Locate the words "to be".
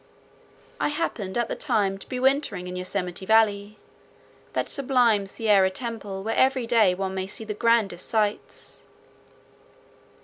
1.99-2.19